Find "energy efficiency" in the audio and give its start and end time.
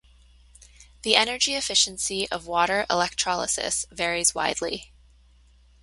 1.15-2.27